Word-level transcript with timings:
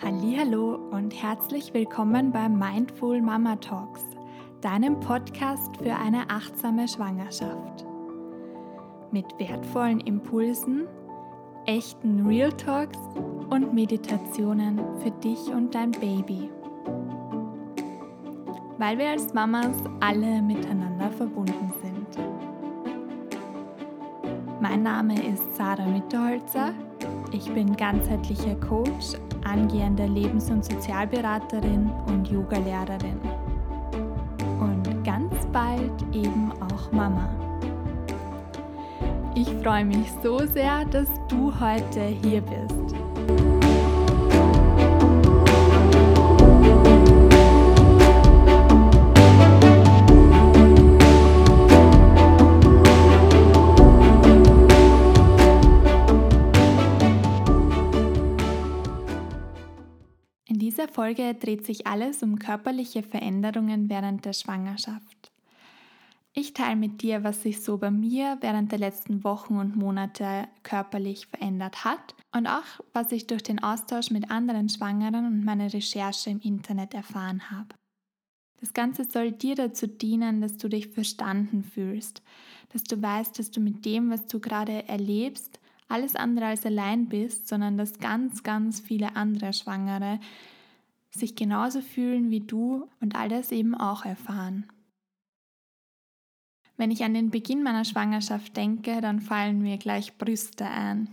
Hallo 0.00 0.76
und 0.92 1.10
herzlich 1.10 1.74
willkommen 1.74 2.30
bei 2.30 2.48
Mindful 2.48 3.20
Mama 3.20 3.56
Talks, 3.56 4.04
deinem 4.60 5.00
Podcast 5.00 5.76
für 5.82 5.96
eine 5.96 6.30
achtsame 6.30 6.86
Schwangerschaft. 6.86 7.84
Mit 9.10 9.26
wertvollen 9.38 9.98
Impulsen, 9.98 10.86
echten 11.66 12.24
Real 12.26 12.52
Talks 12.52 12.98
und 13.50 13.74
Meditationen 13.74 14.80
für 15.02 15.10
dich 15.10 15.48
und 15.48 15.74
dein 15.74 15.90
Baby. 15.90 16.48
Weil 18.78 18.98
wir 18.98 19.08
als 19.10 19.34
Mamas 19.34 19.76
alle 19.98 20.40
miteinander 20.42 21.10
verbunden 21.10 21.72
sind. 21.82 22.24
Mein 24.60 24.84
Name 24.84 25.14
ist 25.26 25.56
Sarah 25.56 25.86
Mitterholzer. 25.86 26.72
Ich 27.32 27.52
bin 27.52 27.76
ganzheitlicher 27.76 28.54
Coach 28.56 29.16
angehende 29.48 30.06
Lebens- 30.06 30.50
und 30.50 30.64
Sozialberaterin 30.64 31.90
und 32.06 32.28
Yogalehrerin. 32.28 33.20
Und 34.60 35.04
ganz 35.04 35.34
bald 35.52 36.02
eben 36.12 36.52
auch 36.60 36.92
Mama. 36.92 37.28
Ich 39.34 39.48
freue 39.62 39.84
mich 39.84 40.12
so 40.22 40.38
sehr, 40.46 40.84
dass 40.86 41.08
du 41.28 41.52
heute 41.60 42.02
hier 42.02 42.40
bist. 42.40 43.47
Folge 60.98 61.32
dreht 61.32 61.64
sich 61.64 61.86
alles 61.86 62.24
um 62.24 62.40
körperliche 62.40 63.04
Veränderungen 63.04 63.88
während 63.88 64.24
der 64.24 64.32
Schwangerschaft. 64.32 65.30
Ich 66.32 66.54
teile 66.54 66.74
mit 66.74 67.02
dir, 67.02 67.22
was 67.22 67.42
sich 67.42 67.62
so 67.62 67.78
bei 67.78 67.92
mir 67.92 68.36
während 68.40 68.72
der 68.72 68.80
letzten 68.80 69.22
Wochen 69.22 69.58
und 69.58 69.76
Monate 69.76 70.48
körperlich 70.64 71.28
verändert 71.28 71.84
hat 71.84 72.16
und 72.34 72.48
auch, 72.48 72.64
was 72.94 73.12
ich 73.12 73.28
durch 73.28 73.44
den 73.44 73.62
Austausch 73.62 74.10
mit 74.10 74.32
anderen 74.32 74.68
Schwangeren 74.68 75.24
und 75.24 75.44
meine 75.44 75.72
Recherche 75.72 76.30
im 76.30 76.40
Internet 76.40 76.94
erfahren 76.94 77.48
habe. 77.48 77.76
Das 78.60 78.72
Ganze 78.72 79.04
soll 79.04 79.30
dir 79.30 79.54
dazu 79.54 79.86
dienen, 79.86 80.40
dass 80.40 80.56
du 80.56 80.68
dich 80.68 80.88
verstanden 80.88 81.62
fühlst, 81.62 82.24
dass 82.72 82.82
du 82.82 83.00
weißt, 83.00 83.38
dass 83.38 83.52
du 83.52 83.60
mit 83.60 83.84
dem, 83.84 84.10
was 84.10 84.26
du 84.26 84.40
gerade 84.40 84.88
erlebst, 84.88 85.60
alles 85.86 86.16
andere 86.16 86.46
als 86.46 86.66
allein 86.66 87.06
bist, 87.08 87.46
sondern 87.46 87.78
dass 87.78 88.00
ganz, 88.00 88.42
ganz 88.42 88.80
viele 88.80 89.14
andere 89.14 89.52
Schwangere 89.52 90.18
sich 91.10 91.36
genauso 91.36 91.80
fühlen 91.80 92.30
wie 92.30 92.40
du 92.40 92.88
und 93.00 93.14
all 93.14 93.28
das 93.28 93.52
eben 93.52 93.74
auch 93.74 94.04
erfahren. 94.04 94.66
Wenn 96.76 96.90
ich 96.90 97.02
an 97.02 97.14
den 97.14 97.30
Beginn 97.30 97.62
meiner 97.62 97.84
Schwangerschaft 97.84 98.56
denke, 98.56 99.00
dann 99.00 99.20
fallen 99.20 99.60
mir 99.62 99.78
gleich 99.78 100.16
Brüste 100.16 100.64
ein. 100.64 101.12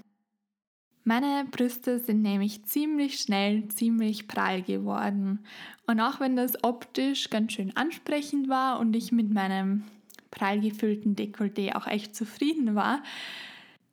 Meine 1.04 1.46
Brüste 1.50 2.00
sind 2.00 2.22
nämlich 2.22 2.66
ziemlich 2.66 3.20
schnell 3.20 3.68
ziemlich 3.68 4.28
prall 4.28 4.62
geworden. 4.62 5.40
Und 5.88 6.00
auch 6.00 6.20
wenn 6.20 6.36
das 6.36 6.64
optisch 6.64 7.30
ganz 7.30 7.54
schön 7.54 7.76
ansprechend 7.76 8.48
war 8.50 8.80
und 8.80 8.96
ich 8.96 9.12
mit 9.12 9.32
meinem 9.32 9.84
prall 10.32 10.60
gefüllten 10.60 11.16
Dekolleté 11.16 11.76
auch 11.76 11.88
echt 11.88 12.16
zufrieden 12.16 12.76
war, 12.76 13.02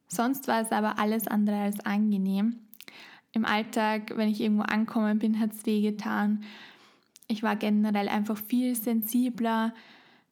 sonst 0.09 0.49
war 0.49 0.63
es 0.63 0.73
aber 0.73 0.99
alles 0.99 1.27
andere 1.27 1.57
als 1.57 1.81
angenehm 1.81 2.61
im 3.33 3.45
Alltag, 3.45 4.13
wenn 4.17 4.29
ich 4.29 4.41
irgendwo 4.41 4.63
angekommen 4.63 5.19
bin, 5.19 5.41
hat 5.41 5.53
es 5.53 5.67
wehgetan. 5.67 6.45
Ich 7.29 7.43
war 7.43 7.57
generell 7.57 8.09
einfach 8.09 8.37
viel 8.37 8.75
sensibler, 8.75 9.75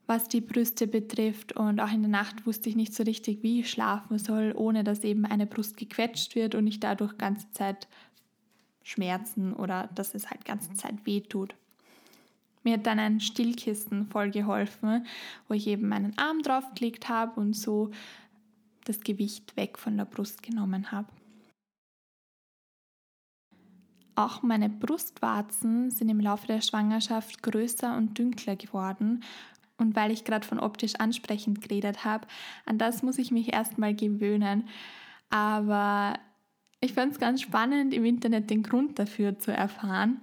was 0.07 0.29
die 0.29 0.41
Brüste 0.41 0.87
betrifft. 0.87 1.53
Und 1.53 1.81
auch 1.81 1.93
in 1.93 2.03
der 2.03 2.11
Nacht 2.11 2.47
wusste 2.47 2.69
ich 2.69 2.77
nicht 2.77 2.95
so 2.95 3.03
richtig, 3.03 3.43
wie 3.43 3.61
ich 3.61 3.71
schlafen 3.71 4.19
soll, 4.19 4.53
ohne 4.55 4.85
dass 4.85 5.05
eben 5.05 5.25
eine 5.25 5.47
Brust 5.47 5.77
gequetscht 5.77 6.35
wird 6.35 6.55
und 6.55 6.67
ich 6.67 6.81
dadurch 6.81 7.17
ganze 7.17 7.51
Zeit 7.53 7.89
Schmerzen 8.83 9.53
oder 9.55 9.89
dass 9.95 10.15
es 10.15 10.31
halt 10.31 10.45
ganze 10.45 10.75
Zeit 10.75 11.07
weh 11.07 11.21
tut. 11.21 11.55
Mir 12.63 12.75
hat 12.75 12.87
dann 12.87 12.99
ein 12.99 13.21
Stillkissen 13.21 14.07
voll 14.09 14.31
geholfen, 14.31 15.07
wo 15.49 15.55
ich 15.55 15.67
eben 15.67 15.89
meinen 15.89 16.19
Arm 16.19 16.43
draufgelegt 16.43 17.09
habe 17.09 17.41
und 17.41 17.55
so 17.55 17.91
das 18.85 19.01
Gewicht 19.01 19.57
weg 19.57 19.79
von 19.79 19.97
der 19.97 20.05
Brust 20.05 20.43
genommen 20.43 20.93
habe. 20.93 21.09
Auch 24.21 24.43
meine 24.43 24.69
Brustwarzen 24.69 25.91
sind 25.91 26.11
im 26.11 26.21
Laufe 26.21 26.47
der 26.47 26.61
Schwangerschaft 26.61 27.43
größer 27.43 27.97
und 27.97 28.19
dünkler 28.19 28.55
geworden. 28.55 29.25
Und 29.79 29.97
weil 29.97 30.11
ich 30.11 30.25
gerade 30.25 30.47
von 30.47 30.61
optisch 30.61 30.97
ansprechend 30.97 31.63
geredet 31.63 32.05
habe, 32.05 32.27
an 32.67 32.77
das 32.77 33.03
muss 33.03 33.17
ich 33.17 33.31
mich 33.31 33.55
erstmal 33.55 33.95
gewöhnen. 33.95 34.69
Aber 35.31 36.19
ich 36.81 36.93
fand 36.93 37.13
es 37.13 37.19
ganz 37.19 37.41
spannend, 37.41 37.95
im 37.95 38.05
Internet 38.05 38.51
den 38.51 38.63
Grund 38.63 38.99
dafür 38.99 39.39
zu 39.39 39.53
erfahren. 39.53 40.21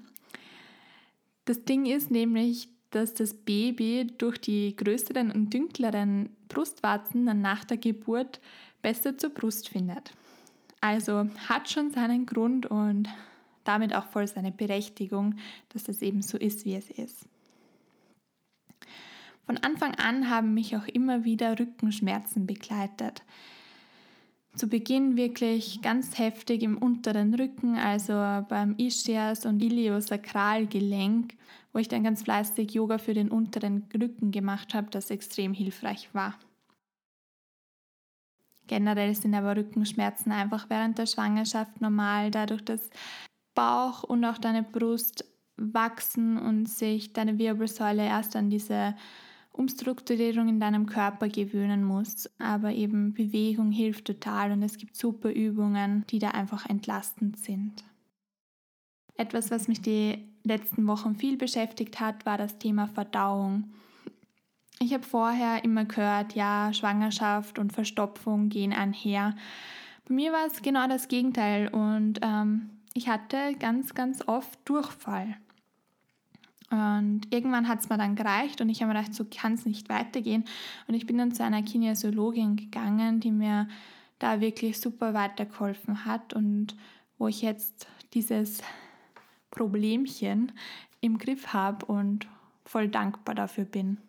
Das 1.46 1.66
Ding 1.66 1.88
ist 1.88 2.12
nämlich, 2.12 2.70
dass 2.92 3.16
das 3.16 3.34
Baby 3.34 4.14
durch 4.20 4.38
die 4.40 4.76
größeren 4.76 5.32
und 5.32 5.52
dünkleren 5.52 6.30
Brustwarzen 6.50 7.26
dann 7.26 7.42
nach 7.42 7.64
der 7.64 7.78
Geburt 7.78 8.42
besser 8.84 9.18
zur 9.18 9.32
Brust 9.32 9.70
findet. 9.70 10.14
Also 10.82 11.28
hat 11.50 11.68
schon 11.68 11.90
seinen 11.90 12.28
Grund 12.28 12.68
und 12.68 13.10
damit 13.68 13.94
auch 13.94 14.08
voll 14.08 14.28
seine 14.28 14.52
Berechtigung, 14.52 15.36
dass 15.70 15.88
es 15.88 16.02
eben 16.02 16.22
so 16.22 16.38
ist, 16.38 16.66
wie 16.66 16.76
es 16.76 16.90
ist. 16.90 17.28
Von 19.46 19.58
Anfang 19.58 19.96
an 19.96 20.30
haben 20.30 20.54
mich 20.54 20.76
auch 20.76 20.88
immer 20.88 21.24
wieder 21.24 21.58
Rückenschmerzen 21.58 22.46
begleitet. 22.46 23.24
Zu 24.56 24.68
Beginn 24.68 25.16
wirklich 25.16 25.82
ganz 25.82 26.18
heftig 26.18 26.64
im 26.64 26.78
unteren 26.78 27.34
Rücken, 27.34 27.78
also 27.78 28.14
beim 28.50 28.76
Ischias 28.78 29.46
und 29.46 29.62
Iliosakralgelenk, 29.62 31.36
wo 31.72 31.80
ich 31.80 31.88
dann 31.88 32.04
ganz 32.04 32.24
fleißig 32.24 32.74
Yoga 32.74 32.98
für 32.98 33.14
den 33.14 33.30
unteren 33.30 33.86
Rücken 33.94 34.32
gemacht 34.32 34.74
habe, 34.74 34.90
das 34.90 35.12
extrem 35.12 35.54
hilfreich 35.54 36.10
war. 36.14 36.36
Generell 38.68 39.16
sind 39.16 39.34
aber 39.34 39.56
Rückenschmerzen 39.56 40.32
einfach 40.32 40.70
während 40.70 40.98
der 40.98 41.06
Schwangerschaft 41.06 41.80
normal, 41.80 42.32
dadurch, 42.32 42.66
dass 42.66 42.90
Bauch 43.58 44.04
und 44.04 44.24
auch 44.24 44.38
deine 44.38 44.62
Brust 44.62 45.26
wachsen 45.58 46.38
und 46.38 46.70
sich 46.70 47.14
deine 47.14 47.40
Wirbelsäule 47.40 48.06
erst 48.06 48.36
an 48.36 48.52
diese 48.52 48.96
Umstrukturierung 49.52 50.48
in 50.48 50.60
deinem 50.60 50.86
Körper 50.86 51.28
gewöhnen 51.28 51.84
muss. 51.84 52.30
Aber 52.38 52.72
eben 52.72 53.16
Bewegung 53.16 53.72
hilft 53.72 54.06
total 54.06 54.52
und 54.52 54.62
es 54.62 54.78
gibt 54.78 54.96
super 54.96 55.32
Übungen, 55.32 56.06
die 56.12 56.20
da 56.20 56.30
einfach 56.30 56.70
entlastend 56.70 57.40
sind. 57.40 57.84
Etwas, 59.16 59.50
was 59.50 59.68
mich 59.68 59.82
die 59.82 60.30
letzten 60.44 60.86
Wochen 60.86 61.16
viel 61.16 61.36
beschäftigt 61.36 62.00
hat, 62.00 62.28
war 62.28 62.38
das 62.38 62.60
Thema 62.60 62.88
Verdauung. 62.88 63.74
Ich 64.80 64.94
habe 64.94 65.04
vorher 65.04 65.64
immer 65.64 65.86
gehört, 65.86 66.36
ja, 66.36 66.72
Schwangerschaft 66.72 67.58
und 67.58 67.74
Verstopfung 67.74 68.50
gehen 68.50 68.72
einher. 68.72 69.36
Bei 70.08 70.14
mir 70.14 70.32
war 70.32 70.46
es 70.46 70.62
genau 70.62 70.88
das 70.88 71.08
Gegenteil 71.08 71.70
und 71.70 72.20
ähm, 72.22 72.70
ich 72.98 73.08
hatte 73.08 73.54
ganz, 73.60 73.94
ganz 73.94 74.28
oft 74.28 74.60
Durchfall. 74.66 75.38
Und 76.72 77.22
irgendwann 77.30 77.68
hat 77.68 77.80
es 77.80 77.90
mir 77.90 77.98
dann 77.98 78.16
gereicht 78.16 78.60
und 78.60 78.70
ich 78.70 78.82
habe 78.82 78.92
mir 78.92 79.00
gedacht, 79.00 79.14
so 79.14 79.24
kann 79.24 79.54
es 79.54 79.66
nicht 79.66 79.88
weitergehen. 79.88 80.44
Und 80.88 80.96
ich 80.96 81.06
bin 81.06 81.18
dann 81.18 81.32
zu 81.32 81.44
einer 81.44 81.62
Kinesiologin 81.62 82.58
gegangen, 82.58 83.20
die 83.20 83.32
mir 83.32 83.70
da 84.20 84.42
wirklich 84.42 84.82
super 84.82 85.14
weitergeholfen 85.14 86.06
hat 86.06 86.34
und 86.34 86.76
wo 87.20 87.28
ich 87.28 87.44
jetzt 87.44 87.88
dieses 88.14 88.62
Problemchen 89.52 90.52
im 91.00 91.20
Griff 91.20 91.54
habe 91.54 91.86
und 91.86 92.28
voll 92.66 92.90
dankbar 92.90 93.36
dafür 93.36 93.66
bin. 93.66 94.00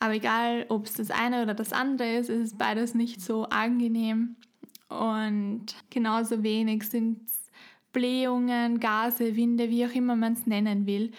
Aber 0.00 0.14
egal, 0.14 0.66
ob 0.68 0.84
es 0.84 0.94
das 0.94 1.10
eine 1.10 1.42
oder 1.42 1.54
das 1.54 1.72
andere 1.72 2.16
ist, 2.16 2.28
ist 2.28 2.52
es 2.52 2.58
beides 2.58 2.94
nicht 2.94 3.20
so 3.20 3.44
angenehm. 3.44 4.36
Und 4.88 5.66
genauso 5.90 6.42
wenig 6.42 6.88
sind 6.88 7.28
es 7.28 7.47
Blähungen, 7.92 8.80
Gase, 8.80 9.36
Winde, 9.36 9.70
wie 9.70 9.86
auch 9.86 9.92
immer 9.92 10.16
man 10.16 10.34
es 10.34 10.46
nennen 10.46 10.86
will. 10.86 11.12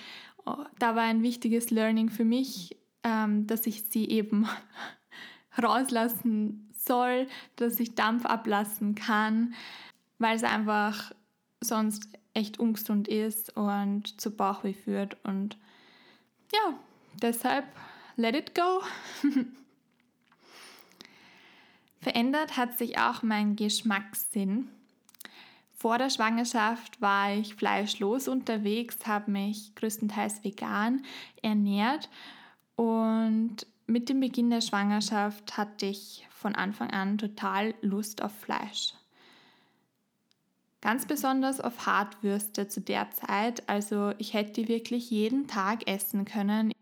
Oh, 0.45 0.63
da 0.79 0.95
war 0.95 1.03
ein 1.03 1.23
wichtiges 1.23 1.71
Learning 1.71 2.09
für 2.09 2.25
mich, 2.25 2.77
ähm, 3.03 3.47
dass 3.47 3.65
ich 3.67 3.83
sie 3.89 4.09
eben 4.09 4.47
rauslassen 5.61 6.69
soll, 6.73 7.27
dass 7.55 7.79
ich 7.79 7.95
Dampf 7.95 8.25
ablassen 8.25 8.95
kann, 8.95 9.53
weil 10.17 10.35
es 10.35 10.43
einfach 10.43 11.11
sonst 11.61 12.07
echt 12.33 12.59
ungesund 12.59 13.07
ist 13.07 13.55
und 13.57 14.19
zu 14.19 14.31
Bauchweh 14.31 14.73
führt. 14.73 15.17
Und 15.23 15.57
ja, 16.53 16.79
deshalb 17.21 17.65
let 18.15 18.35
it 18.35 18.55
go. 18.55 18.81
Verändert 22.01 22.55
hat 22.55 22.77
sich 22.77 22.97
auch 22.97 23.23
mein 23.23 23.55
Geschmackssinn. 23.55 24.69
Vor 25.79 25.97
der 25.97 26.09
Schwangerschaft 26.09 26.99
war 26.99 27.33
ich 27.33 27.55
fleischlos 27.55 28.27
unterwegs, 28.27 28.97
habe 29.05 29.31
mich 29.31 29.73
größtenteils 29.75 30.43
vegan 30.43 31.05
ernährt 31.41 32.09
und 32.75 33.65
mit 33.87 34.09
dem 34.09 34.19
Beginn 34.19 34.49
der 34.49 34.59
Schwangerschaft 34.59 35.55
hatte 35.55 35.85
ich 35.85 36.27
von 36.31 36.53
Anfang 36.53 36.89
an 36.89 37.17
total 37.17 37.73
Lust 37.81 38.21
auf 38.21 38.33
Fleisch. 38.33 38.93
Ganz 40.81 41.05
besonders 41.05 41.61
auf 41.61 41.85
Hartwürste 41.85 42.67
zu 42.67 42.81
der 42.81 43.09
Zeit, 43.11 43.67
also 43.69 44.13
ich 44.17 44.33
hätte 44.33 44.67
wirklich 44.67 45.09
jeden 45.09 45.47
Tag 45.47 45.89
essen 45.89 46.25
können. 46.25 46.73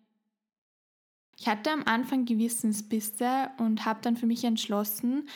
Ich 1.37 1.47
hatte 1.47 1.69
am 1.71 1.83
Anfang 1.83 2.25
Gewissensbisse 2.25 3.51
und 3.59 3.85
habe 3.85 3.99
dann 4.01 4.17
für 4.17 4.25
mich 4.25 4.43
entschlossen, 4.43 5.29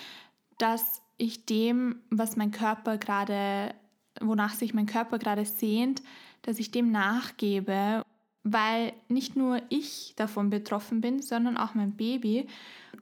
dass 0.58 1.01
ich 1.22 1.46
dem, 1.46 1.98
was 2.10 2.36
mein 2.36 2.52
Körper 2.52 2.98
gerade, 2.98 3.76
wonach 4.20 4.54
sich 4.54 4.74
mein 4.74 4.88
Körper 4.88 5.20
gerade 5.20 5.46
sehnt, 5.46 6.02
dass 6.42 6.58
ich 6.58 6.72
dem 6.72 6.92
nachgebe, 6.92 8.04
weil 8.44 8.94
nicht 9.08 9.36
nur 9.36 9.62
ich 9.70 10.14
davon 10.16 10.50
betroffen 10.50 11.00
bin, 11.00 11.22
sondern 11.22 11.58
auch 11.58 11.76
mein 11.76 11.92
Baby. 11.92 12.48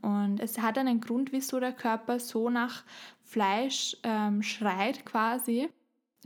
Und 0.01 0.41
es 0.41 0.59
hat 0.59 0.77
einen 0.77 0.99
Grund, 0.99 1.31
wieso 1.31 1.61
der 1.61 1.71
Körper 1.71 2.19
so 2.19 2.49
nach 2.49 2.83
Fleisch 3.23 3.95
ähm, 4.03 4.43
schreit 4.43 5.05
quasi. 5.05 5.69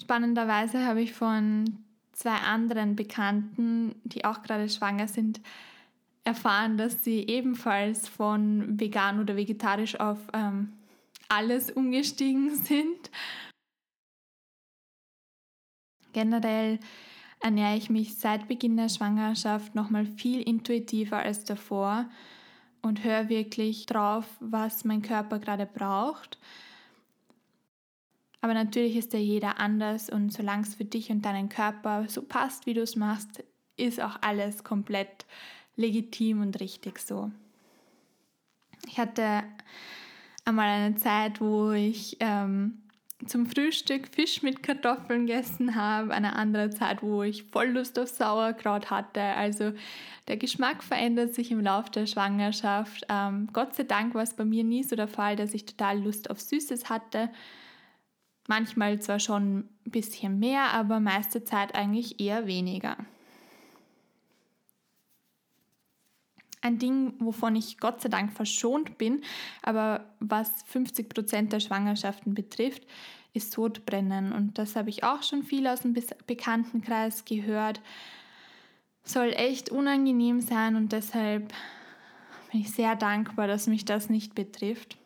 Spannenderweise 0.01 0.83
habe 0.85 1.01
ich 1.01 1.13
von 1.13 1.77
zwei 2.11 2.37
anderen 2.37 2.95
Bekannten, 2.95 3.93
die 4.03 4.25
auch 4.25 4.41
gerade 4.41 4.67
schwanger 4.67 5.07
sind, 5.07 5.41
erfahren, 6.23 6.77
dass 6.77 7.03
sie 7.03 7.27
ebenfalls 7.27 8.07
von 8.07 8.79
vegan 8.79 9.19
oder 9.19 9.35
vegetarisch 9.35 9.99
auf 9.99 10.17
ähm, 10.33 10.73
alles 11.33 11.71
umgestiegen 11.71 12.55
sind. 12.55 13.09
Generell 16.13 16.79
ernähre 17.41 17.75
ich 17.75 17.89
mich 17.89 18.17
seit 18.17 18.47
Beginn 18.47 18.77
der 18.77 18.89
Schwangerschaft 18.89 19.73
nochmal 19.75 20.05
viel 20.05 20.41
intuitiver 20.41 21.17
als 21.17 21.43
davor 21.43 22.05
und 22.81 23.03
höre 23.03 23.29
wirklich 23.29 23.85
drauf, 23.85 24.25
was 24.39 24.85
mein 24.85 25.01
Körper 25.01 25.39
gerade 25.39 25.65
braucht. 25.65 26.37
Aber 28.41 28.53
natürlich 28.53 28.95
ist 28.95 29.13
ja 29.13 29.19
jeder 29.19 29.57
anders 29.59 30.09
und 30.09 30.31
solange 30.31 30.63
es 30.63 30.75
für 30.75 30.85
dich 30.85 31.09
und 31.09 31.23
deinen 31.23 31.49
Körper 31.49 32.07
so 32.09 32.21
passt, 32.21 32.65
wie 32.65 32.73
du 32.73 32.81
es 32.81 32.95
machst, 32.95 33.43
ist 33.77 34.01
auch 34.01 34.17
alles 34.21 34.63
komplett 34.63 35.25
legitim 35.75 36.41
und 36.41 36.59
richtig 36.59 36.99
so. 36.99 37.31
Ich 38.87 38.99
hatte 38.99 39.43
einmal 40.45 40.67
eine 40.67 40.95
Zeit, 40.95 41.41
wo 41.41 41.71
ich 41.71 42.17
ähm, 42.19 42.83
zum 43.27 43.45
Frühstück 43.45 44.07
Fisch 44.07 44.41
mit 44.41 44.63
Kartoffeln 44.63 45.25
gegessen 45.25 45.75
habe, 45.75 46.13
eine 46.13 46.35
andere 46.35 46.69
Zeit, 46.69 47.01
wo 47.01 47.23
ich 47.23 47.43
voll 47.43 47.67
Lust 47.67 47.97
auf 47.97 48.09
Sauerkraut 48.09 48.89
hatte. 48.89 49.21
Also 49.21 49.73
der 50.27 50.37
Geschmack 50.37 50.83
verändert 50.83 51.33
sich 51.33 51.51
im 51.51 51.61
Laufe 51.61 51.91
der 51.91 52.05
Schwangerschaft. 52.05 53.05
Ähm, 53.09 53.49
Gott 53.53 53.75
sei 53.75 53.83
Dank 53.83 54.15
war 54.15 54.23
es 54.23 54.33
bei 54.33 54.45
mir 54.45 54.63
nie 54.63 54.83
so 54.83 54.95
der 54.95 55.07
Fall, 55.07 55.35
dass 55.35 55.53
ich 55.53 55.65
total 55.65 56.01
Lust 56.01 56.29
auf 56.29 56.41
Süßes 56.41 56.89
hatte. 56.89 57.29
Manchmal 58.47 58.99
zwar 58.99 59.19
schon 59.19 59.59
ein 59.85 59.91
bisschen 59.91 60.39
mehr, 60.39 60.73
aber 60.73 60.99
meiste 60.99 61.43
Zeit 61.43 61.75
eigentlich 61.75 62.19
eher 62.19 62.45
weniger. 62.45 62.97
Ein 66.63 66.79
Ding, 66.79 67.13
wovon 67.19 67.55
ich 67.55 67.77
Gott 67.77 68.01
sei 68.01 68.09
Dank 68.09 68.31
verschont 68.31 68.97
bin, 68.97 69.21
aber 69.61 70.05
was 70.19 70.63
50 70.67 71.09
Prozent 71.09 71.53
der 71.53 71.59
Schwangerschaften 71.59 72.33
betrifft, 72.33 72.87
ist 73.33 73.51
Sodbrennen. 73.51 74.31
Und 74.31 74.57
das 74.57 74.75
habe 74.75 74.89
ich 74.89 75.03
auch 75.03 75.23
schon 75.23 75.43
viel 75.43 75.67
aus 75.67 75.81
dem 75.81 75.93
Bekanntenkreis 76.25 77.25
gehört. 77.25 77.81
Soll 79.03 79.33
echt 79.33 79.69
unangenehm 79.69 80.39
sein 80.39 80.75
und 80.75 80.93
deshalb 80.93 81.53
bin 82.51 82.61
ich 82.61 82.71
sehr 82.71 82.95
dankbar, 82.95 83.47
dass 83.47 83.67
mich 83.67 83.83
das 83.83 84.09
nicht 84.09 84.33
betrifft. 84.33 84.97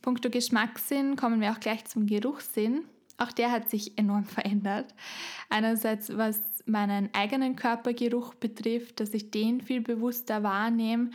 Punkto 0.00 0.30
Geschmackssinn 0.30 1.14
kommen 1.14 1.40
wir 1.40 1.52
auch 1.52 1.60
gleich 1.60 1.84
zum 1.84 2.06
Geruchssinn. 2.06 2.84
Auch 3.18 3.30
der 3.30 3.52
hat 3.52 3.70
sich 3.70 3.96
enorm 3.96 4.24
verändert. 4.24 4.92
Einerseits 5.48 6.16
was 6.16 6.40
meinen 6.66 7.10
eigenen 7.14 7.56
Körpergeruch 7.56 8.34
betrifft, 8.34 9.00
dass 9.00 9.14
ich 9.14 9.30
den 9.30 9.60
viel 9.60 9.80
bewusster 9.80 10.42
wahrnehme, 10.42 11.10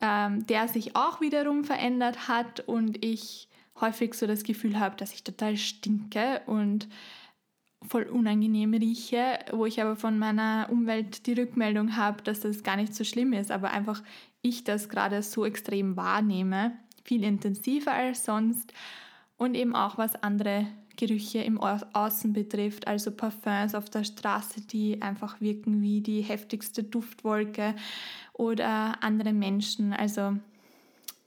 ähm, 0.00 0.46
der 0.46 0.68
sich 0.68 0.96
auch 0.96 1.20
wiederum 1.20 1.64
verändert 1.64 2.28
hat 2.28 2.60
und 2.60 3.04
ich 3.04 3.48
häufig 3.80 4.14
so 4.14 4.26
das 4.26 4.44
Gefühl 4.44 4.78
habe, 4.78 4.96
dass 4.96 5.12
ich 5.12 5.24
total 5.24 5.56
stinke 5.56 6.42
und 6.46 6.88
voll 7.86 8.04
unangenehm 8.04 8.74
rieche, 8.74 9.38
wo 9.52 9.66
ich 9.66 9.80
aber 9.80 9.96
von 9.96 10.18
meiner 10.18 10.68
Umwelt 10.70 11.26
die 11.26 11.34
Rückmeldung 11.34 11.96
habe, 11.96 12.22
dass 12.22 12.40
das 12.40 12.62
gar 12.62 12.76
nicht 12.76 12.94
so 12.94 13.04
schlimm 13.04 13.32
ist, 13.32 13.50
aber 13.50 13.72
einfach 13.72 14.02
ich 14.42 14.64
das 14.64 14.88
gerade 14.88 15.22
so 15.22 15.44
extrem 15.44 15.96
wahrnehme, 15.96 16.72
viel 17.02 17.24
intensiver 17.24 17.92
als 17.92 18.24
sonst 18.24 18.72
und 19.36 19.54
eben 19.54 19.74
auch 19.74 19.98
was 19.98 20.22
andere 20.22 20.66
Gerüche 20.96 21.38
im 21.38 21.60
Außen 21.60 22.32
betrifft, 22.32 22.86
also 22.86 23.10
Parfums 23.10 23.74
auf 23.74 23.90
der 23.90 24.04
Straße, 24.04 24.60
die 24.62 25.02
einfach 25.02 25.40
wirken 25.40 25.82
wie 25.82 26.00
die 26.00 26.22
heftigste 26.22 26.82
Duftwolke 26.82 27.74
oder 28.32 29.02
andere 29.02 29.32
Menschen. 29.32 29.92
Also 29.92 30.36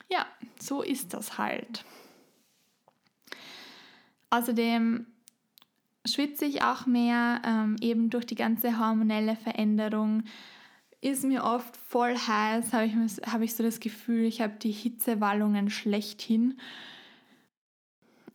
ja, 0.09 0.25
so 0.59 0.81
ist 0.81 1.13
das 1.13 1.37
halt. 1.37 1.83
Außerdem 4.29 5.05
schwitze 6.05 6.45
ich 6.45 6.61
auch 6.61 6.85
mehr, 6.85 7.41
ähm, 7.45 7.75
eben 7.81 8.09
durch 8.09 8.25
die 8.25 8.35
ganze 8.35 8.79
hormonelle 8.79 9.35
Veränderung. 9.35 10.23
Ist 11.01 11.23
mir 11.23 11.43
oft 11.43 11.77
voll 11.77 12.15
heiß, 12.15 12.73
habe 12.73 12.85
ich, 12.85 12.93
hab 13.31 13.41
ich 13.41 13.55
so 13.55 13.63
das 13.63 13.79
Gefühl, 13.79 14.25
ich 14.25 14.41
habe 14.41 14.55
die 14.61 14.71
Hitzewallungen 14.71 15.69
schlechthin. 15.69 16.59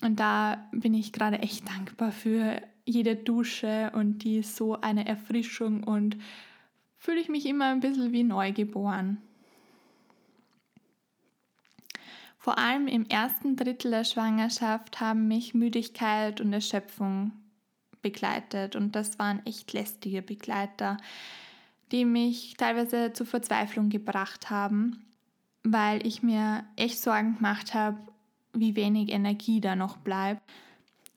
Und 0.03 0.19
da 0.19 0.69
bin 0.73 0.95
ich 0.95 1.13
gerade 1.13 1.39
echt 1.39 1.67
dankbar 1.69 2.11
für 2.11 2.61
jede 2.85 3.15
Dusche 3.15 3.93
und 3.95 4.19
die 4.25 4.39
ist 4.39 4.57
so 4.57 4.81
eine 4.81 5.07
Erfrischung 5.07 5.85
und 5.85 6.17
fühle 6.99 7.21
ich 7.21 7.29
mich 7.29 7.47
immer 7.47 7.67
ein 7.67 7.81
bisschen 7.81 8.13
wie 8.13 8.25
neugeboren. 8.25 9.19
Vor 12.37 12.59
allem 12.59 12.89
im 12.89 13.07
ersten 13.07 13.55
Drittel 13.55 13.93
der 13.93 14.03
Schwangerschaft 14.03 15.01
haben 15.01 15.29
mich 15.29 15.55
Müdigkeit 15.55 16.41
und 16.41 16.53
Erschöpfung 16.53 17.31
begleitet 18.03 18.75
und 18.75 18.97
das 18.97 19.21
waren 19.21 19.47
echt 19.47 19.73
lästige 19.73 20.23
Begleiter, 20.23 20.97
die 21.93 22.05
mich 22.05 22.57
teilweise 22.57 23.13
zur 23.13 23.27
Verzweiflung 23.27 23.91
gebracht 23.91 24.51
haben, 24.51 25.05
weil 25.63 26.05
ich 26.05 26.25
mir 26.25 26.65
echt 26.75 26.99
Sorgen 27.01 27.37
gemacht 27.37 27.75
habe, 27.75 27.99
wie 28.53 28.77
wenig 28.77 29.11
Energie 29.11 29.61
da 29.61 29.77
noch 29.77 29.97
bleibt. 29.97 30.43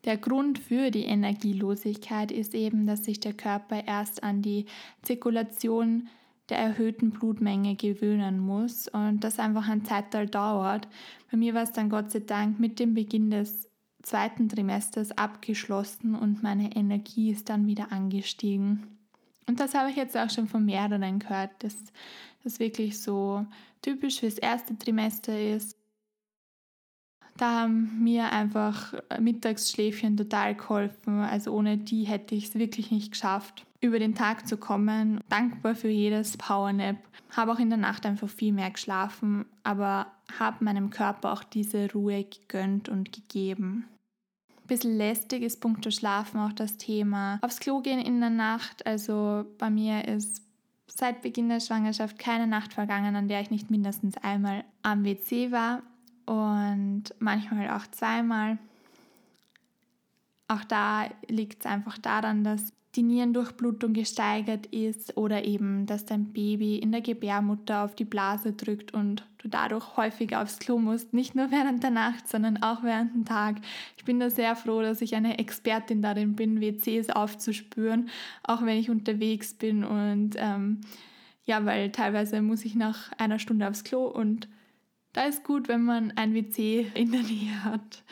Der 0.05 0.17
Grund 0.17 0.59
für 0.59 0.91
die 0.91 1.05
Energielosigkeit 1.05 2.31
ist 2.31 2.53
eben, 2.53 2.85
dass 2.85 3.05
sich 3.05 3.19
der 3.19 3.33
Körper 3.33 3.85
erst 3.85 4.23
an 4.23 4.41
die 4.41 4.65
Zirkulation 5.01 6.07
der 6.49 6.59
erhöhten 6.59 7.09
Blutmenge 7.09 7.75
gewöhnen 7.75 8.37
muss 8.37 8.87
und 8.87 9.23
das 9.23 9.39
einfach 9.39 9.67
ein 9.67 9.83
Zeitteil 9.83 10.27
dauert. 10.27 10.87
Bei 11.31 11.37
mir 11.37 11.55
war 11.55 11.63
es 11.63 11.71
dann 11.71 11.89
Gott 11.89 12.11
sei 12.11 12.19
Dank 12.19 12.59
mit 12.59 12.79
dem 12.79 12.93
Beginn 12.93 13.31
des 13.31 13.67
zweiten 14.03 14.47
Trimesters 14.47 15.17
abgeschlossen 15.17 16.13
und 16.13 16.43
meine 16.43 16.75
Energie 16.75 17.31
ist 17.31 17.49
dann 17.49 17.65
wieder 17.65 17.91
angestiegen. 17.91 18.83
Und 19.47 19.59
das 19.59 19.73
habe 19.73 19.89
ich 19.89 19.95
jetzt 19.95 20.15
auch 20.15 20.29
schon 20.29 20.47
von 20.47 20.65
mehreren 20.65 21.17
gehört, 21.17 21.51
dass 21.63 21.75
das 22.43 22.59
wirklich 22.59 23.01
so 23.01 23.43
typisch 23.81 24.19
fürs 24.19 24.37
erste 24.37 24.77
Trimester 24.77 25.39
ist 25.39 25.75
da 27.37 27.61
haben 27.61 28.03
mir 28.03 28.31
einfach 28.31 28.93
Mittagsschläfchen 29.19 30.15
total 30.15 30.55
geholfen. 30.55 31.19
Also 31.19 31.51
ohne 31.51 31.77
die 31.77 32.03
hätte 32.03 32.33
ich 32.35 32.49
es 32.49 32.55
wirklich 32.55 32.91
nicht 32.91 33.11
geschafft, 33.11 33.65
über 33.81 33.99
den 33.99 34.15
Tag 34.15 34.47
zu 34.47 34.57
kommen. 34.57 35.19
Dankbar 35.29 35.75
für 35.75 35.89
jedes 35.89 36.37
Powernap. 36.37 36.97
Habe 37.35 37.51
auch 37.51 37.59
in 37.59 37.69
der 37.69 37.77
Nacht 37.77 38.05
einfach 38.05 38.29
viel 38.29 38.53
mehr 38.53 38.71
geschlafen, 38.71 39.45
aber 39.63 40.07
habe 40.39 40.63
meinem 40.63 40.89
Körper 40.89 41.33
auch 41.33 41.43
diese 41.43 41.91
Ruhe 41.91 42.23
gegönnt 42.23 42.87
und 42.87 43.11
gegeben. 43.11 43.85
Ein 44.49 44.67
bisschen 44.67 44.97
lästig 44.97 45.43
ist 45.43 45.59
punkto 45.59 45.91
Schlafen 45.91 46.39
auch 46.39 46.53
das 46.53 46.77
Thema. 46.77 47.39
Aufs 47.41 47.59
Klo 47.59 47.81
gehen 47.81 47.99
in 47.99 48.21
der 48.21 48.29
Nacht. 48.29 48.85
Also 48.87 49.45
bei 49.59 49.69
mir 49.69 50.07
ist 50.07 50.41
seit 50.87 51.21
Beginn 51.21 51.49
der 51.49 51.59
Schwangerschaft 51.59 52.17
keine 52.17 52.47
Nacht 52.47 52.73
vergangen, 52.73 53.15
an 53.17 53.27
der 53.27 53.41
ich 53.41 53.51
nicht 53.51 53.69
mindestens 53.69 54.15
einmal 54.17 54.63
am 54.81 55.03
WC 55.03 55.51
war 55.51 55.83
und 56.25 57.03
manchmal 57.19 57.69
auch 57.69 57.87
zweimal. 57.91 58.57
Auch 60.47 60.63
da 60.63 61.05
liegt 61.27 61.61
es 61.61 61.65
einfach 61.65 61.97
daran, 61.97 62.43
dass 62.43 62.71
die 62.95 63.03
Nierendurchblutung 63.03 63.93
gesteigert 63.93 64.67
ist 64.67 65.17
oder 65.17 65.43
eben, 65.43 65.85
dass 65.85 66.05
dein 66.05 66.31
Baby 66.31 66.77
in 66.77 66.91
der 66.91 67.01
Gebärmutter 67.01 67.83
auf 67.83 67.95
die 67.95 68.05
Blase 68.05 68.53
drückt 68.53 68.93
und 68.93 69.25
du 69.39 69.49
dadurch 69.49 69.97
häufiger 69.97 70.41
aufs 70.41 70.59
Klo 70.59 70.77
musst, 70.79 71.13
nicht 71.13 71.35
nur 71.35 71.51
während 71.51 71.83
der 71.83 71.91
Nacht, 71.91 72.27
sondern 72.27 72.61
auch 72.63 72.83
während 72.83 73.13
dem 73.13 73.25
Tag. 73.25 73.57
Ich 73.97 74.05
bin 74.05 74.19
da 74.19 74.29
sehr 74.29 74.55
froh, 74.55 74.81
dass 74.81 75.01
ich 75.01 75.15
eine 75.15 75.39
Expertin 75.39 76.01
darin 76.01 76.35
bin, 76.35 76.61
WCs 76.61 77.09
aufzuspüren, 77.09 78.09
auch 78.43 78.61
wenn 78.61 78.77
ich 78.77 78.89
unterwegs 78.89 79.53
bin 79.53 79.83
und 79.83 80.35
ähm, 80.37 80.81
ja, 81.45 81.63
weil 81.65 81.91
teilweise 81.91 82.41
muss 82.41 82.65
ich 82.65 82.75
nach 82.75 83.11
einer 83.17 83.39
Stunde 83.39 83.67
aufs 83.67 83.83
Klo 83.83 84.05
und 84.05 84.47
da 85.15 85.25
ist 85.25 85.43
gut, 85.43 85.67
wenn 85.67 85.83
man 85.83 86.11
ein 86.15 86.33
WC 86.33 86.91
in 86.93 87.11
der 87.11 87.21
Nähe 87.21 87.63
hat 87.63 88.03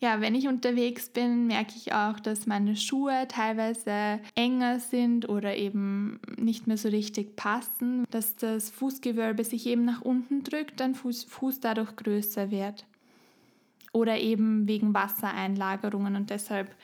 ja, 0.00 0.20
wenn 0.20 0.36
ich 0.36 0.46
unterwegs 0.46 1.08
bin, 1.08 1.48
merke 1.48 1.72
ich 1.74 1.92
auch, 1.92 2.20
dass 2.20 2.46
meine 2.46 2.76
Schuhe 2.76 3.26
teilweise 3.26 4.20
enger 4.36 4.78
sind 4.78 5.28
oder 5.28 5.56
eben 5.56 6.20
nicht 6.36 6.68
mehr 6.68 6.76
so 6.76 6.88
richtig 6.88 7.34
passen, 7.34 8.04
dass 8.10 8.36
das 8.36 8.70
Fußgewölbe 8.70 9.42
sich 9.42 9.66
eben 9.66 9.84
nach 9.84 10.02
unten 10.02 10.44
drückt, 10.44 10.78
dein 10.78 10.94
Fuß, 10.94 11.24
Fuß 11.24 11.58
dadurch 11.60 11.96
größer 11.96 12.52
wird. 12.52 12.86
Oder 13.92 14.18
eben 14.18 14.68
wegen 14.68 14.94
Wassereinlagerungen 14.94 16.14
und 16.14 16.30
deshalb 16.30 16.76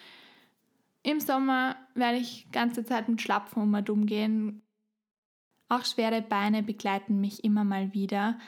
im 1.05 1.21
Sommer 1.21 1.77
werde 1.95 2.17
ich 2.17 2.51
ganze 2.51 2.85
Zeit 2.85 3.09
mit 3.09 3.21
Schlapfen 3.21 3.63
um 3.63 3.75
und 3.75 3.91
umgehen. 3.91 4.63
Auch 5.75 5.85
schwere 5.85 6.23
Beine 6.23 6.63
begleiten 6.63 7.21
mich 7.21 7.43
immer 7.43 7.65
mal 7.65 7.93
wieder. 7.93 8.39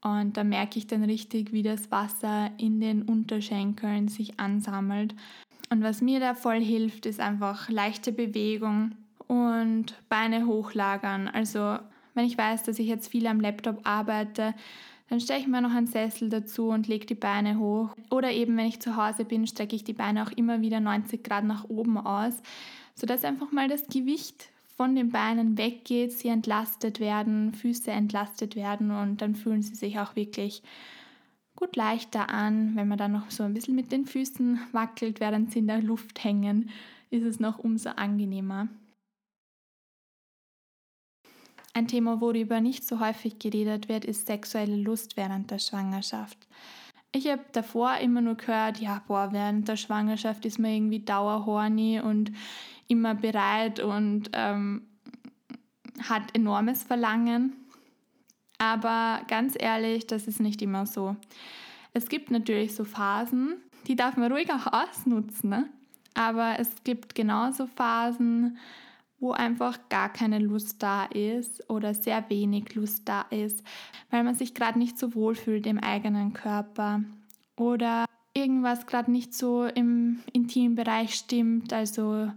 Und 0.00 0.38
da 0.38 0.42
merke 0.42 0.78
ich 0.78 0.86
dann 0.86 1.04
richtig, 1.04 1.52
wie 1.52 1.62
das 1.62 1.90
Wasser 1.90 2.50
in 2.56 2.80
den 2.80 3.02
Unterschenkeln 3.02 4.08
sich 4.08 4.40
ansammelt. 4.40 5.14
Und 5.68 5.82
was 5.82 6.00
mir 6.00 6.18
da 6.18 6.34
voll 6.34 6.60
hilft, 6.60 7.04
ist 7.04 7.20
einfach 7.20 7.68
leichte 7.68 8.10
Bewegung 8.10 8.92
und 9.28 9.94
Beine 10.08 10.46
hochlagern. 10.46 11.28
Also 11.28 11.78
wenn 12.14 12.24
ich 12.24 12.38
weiß, 12.38 12.62
dass 12.62 12.78
ich 12.78 12.88
jetzt 12.88 13.08
viel 13.08 13.26
am 13.26 13.40
Laptop 13.40 13.80
arbeite, 13.86 14.54
dann 15.10 15.20
stelle 15.20 15.40
ich 15.40 15.46
mir 15.46 15.60
noch 15.60 15.74
einen 15.74 15.86
Sessel 15.86 16.30
dazu 16.30 16.68
und 16.68 16.88
lege 16.88 17.04
die 17.04 17.14
Beine 17.14 17.58
hoch. 17.58 17.90
Oder 18.10 18.32
eben, 18.32 18.56
wenn 18.56 18.66
ich 18.66 18.80
zu 18.80 18.96
Hause 18.96 19.26
bin, 19.26 19.46
strecke 19.46 19.76
ich 19.76 19.84
die 19.84 19.92
Beine 19.92 20.22
auch 20.22 20.30
immer 20.30 20.62
wieder 20.62 20.80
90 20.80 21.22
Grad 21.22 21.44
nach 21.44 21.68
oben 21.68 21.98
aus, 21.98 22.40
sodass 22.94 23.24
einfach 23.24 23.52
mal 23.52 23.68
das 23.68 23.88
Gewicht 23.88 24.51
von 24.82 24.96
den 24.96 25.10
Beinen 25.10 25.56
weggeht, 25.58 26.10
sie 26.10 26.26
entlastet 26.26 26.98
werden, 26.98 27.54
Füße 27.54 27.92
entlastet 27.92 28.56
werden 28.56 28.90
und 28.90 29.22
dann 29.22 29.36
fühlen 29.36 29.62
sie 29.62 29.76
sich 29.76 30.00
auch 30.00 30.16
wirklich 30.16 30.60
gut 31.54 31.76
leichter 31.76 32.30
an. 32.30 32.74
Wenn 32.74 32.88
man 32.88 32.98
dann 32.98 33.12
noch 33.12 33.30
so 33.30 33.44
ein 33.44 33.54
bisschen 33.54 33.76
mit 33.76 33.92
den 33.92 34.06
Füßen 34.06 34.58
wackelt, 34.72 35.20
während 35.20 35.52
sie 35.52 35.60
in 35.60 35.68
der 35.68 35.80
Luft 35.80 36.24
hängen, 36.24 36.70
ist 37.10 37.22
es 37.22 37.38
noch 37.38 37.60
umso 37.60 37.90
angenehmer. 37.90 38.66
Ein 41.74 41.86
Thema, 41.86 42.20
worüber 42.20 42.60
nicht 42.60 42.84
so 42.84 42.98
häufig 42.98 43.38
geredet 43.38 43.88
wird, 43.88 44.04
ist 44.04 44.26
sexuelle 44.26 44.74
Lust 44.74 45.16
während 45.16 45.52
der 45.52 45.60
Schwangerschaft. 45.60 46.48
Ich 47.12 47.28
habe 47.28 47.44
davor 47.52 47.98
immer 47.98 48.20
nur 48.20 48.34
gehört, 48.34 48.80
ja, 48.80 49.00
boah, 49.06 49.28
während 49.30 49.68
der 49.68 49.76
Schwangerschaft 49.76 50.44
ist 50.44 50.58
man 50.58 50.72
irgendwie 50.72 51.04
dauerhorny 51.04 52.00
und 52.00 52.32
immer 52.92 53.14
bereit 53.14 53.80
und 53.80 54.30
ähm, 54.32 54.82
hat 56.08 56.34
enormes 56.34 56.82
Verlangen. 56.82 57.54
Aber 58.58 59.22
ganz 59.26 59.56
ehrlich, 59.58 60.06
das 60.06 60.28
ist 60.28 60.40
nicht 60.40 60.62
immer 60.62 60.86
so. 60.86 61.16
Es 61.92 62.08
gibt 62.08 62.30
natürlich 62.30 62.74
so 62.74 62.84
Phasen, 62.84 63.56
die 63.86 63.96
darf 63.96 64.16
man 64.16 64.30
ruhig 64.30 64.50
auch 64.52 64.72
ausnutzen. 64.72 65.50
Ne? 65.50 65.68
Aber 66.14 66.58
es 66.58 66.84
gibt 66.84 67.14
genauso 67.14 67.66
Phasen, 67.66 68.58
wo 69.18 69.32
einfach 69.32 69.78
gar 69.88 70.12
keine 70.12 70.38
Lust 70.38 70.82
da 70.82 71.04
ist 71.06 71.68
oder 71.70 71.94
sehr 71.94 72.28
wenig 72.28 72.74
Lust 72.74 73.08
da 73.08 73.22
ist, 73.30 73.64
weil 74.10 74.24
man 74.24 74.34
sich 74.34 74.54
gerade 74.54 74.78
nicht 74.78 74.98
so 74.98 75.14
wohl 75.14 75.34
fühlt 75.34 75.66
im 75.66 75.78
eigenen 75.78 76.32
Körper 76.32 77.02
oder 77.56 78.04
irgendwas 78.34 78.86
gerade 78.86 79.10
nicht 79.10 79.34
so 79.34 79.64
im 79.64 80.20
intimen 80.32 80.74
Bereich 80.74 81.14
stimmt. 81.14 81.72
Also 81.72 82.30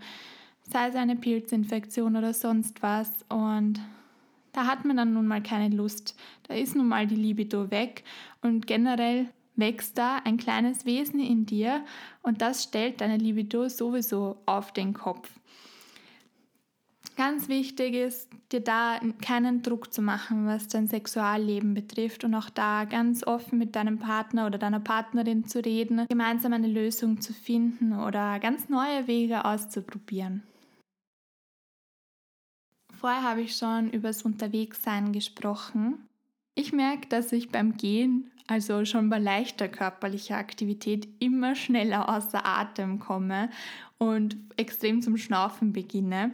sei 0.71 0.89
es 0.89 0.95
eine 0.95 1.15
Pilzinfektion 1.15 2.15
oder 2.15 2.33
sonst 2.33 2.81
was. 2.81 3.11
Und 3.29 3.79
da 4.51 4.67
hat 4.67 4.85
man 4.85 4.97
dann 4.97 5.13
nun 5.13 5.27
mal 5.27 5.43
keine 5.43 5.75
Lust. 5.75 6.15
Da 6.47 6.53
ist 6.53 6.75
nun 6.75 6.87
mal 6.87 7.07
die 7.07 7.15
Libido 7.15 7.71
weg 7.71 8.03
und 8.41 8.67
generell 8.67 9.27
wächst 9.55 9.97
da 9.97 10.17
ein 10.23 10.37
kleines 10.37 10.85
Wesen 10.85 11.19
in 11.19 11.45
dir 11.45 11.83
und 12.21 12.41
das 12.41 12.63
stellt 12.63 13.01
deine 13.01 13.17
Libido 13.17 13.69
sowieso 13.69 14.37
auf 14.45 14.73
den 14.73 14.93
Kopf. 14.93 15.29
Ganz 17.17 17.47
wichtig 17.47 17.93
ist, 17.93 18.29
dir 18.51 18.59
da 18.59 18.99
keinen 19.21 19.61
Druck 19.61 19.93
zu 19.93 20.01
machen, 20.01 20.47
was 20.47 20.67
dein 20.67 20.87
Sexualleben 20.87 21.73
betrifft 21.73 22.25
und 22.25 22.35
auch 22.35 22.49
da 22.49 22.83
ganz 22.83 23.25
offen 23.25 23.57
mit 23.57 23.77
deinem 23.77 23.99
Partner 23.99 24.47
oder 24.47 24.57
deiner 24.57 24.81
Partnerin 24.81 25.45
zu 25.45 25.63
reden, 25.63 26.05
gemeinsam 26.09 26.51
eine 26.51 26.67
Lösung 26.67 27.21
zu 27.21 27.31
finden 27.31 27.93
oder 27.97 28.39
ganz 28.39 28.67
neue 28.67 29.07
Wege 29.07 29.45
auszuprobieren. 29.45 30.43
Vorher 33.05 33.21
habe 33.21 33.41
ich 33.41 33.55
schon 33.55 33.91
über 33.91 34.07
das 34.07 34.23
Unterwegssein 34.23 35.13
gesprochen. 35.13 36.07
Ich 36.55 36.73
merke, 36.73 37.07
dass 37.07 37.31
ich 37.33 37.49
beim 37.49 37.77
Gehen, 37.77 38.31
also 38.47 38.83
schon 38.83 39.11
bei 39.11 39.19
leichter 39.19 39.67
körperlicher 39.67 40.37
Aktivität, 40.37 41.07
immer 41.19 41.53
schneller 41.53 42.09
außer 42.09 42.43
Atem 42.43 42.97
komme 42.97 43.51
und 43.99 44.37
extrem 44.57 45.03
zum 45.03 45.17
Schnaufen 45.17 45.71
beginne. 45.71 46.31